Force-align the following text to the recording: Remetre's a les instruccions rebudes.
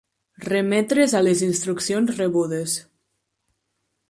Remetre's 0.45 1.13
a 1.19 1.21
les 1.27 1.43
instruccions 1.49 2.17
rebudes. 2.17 2.75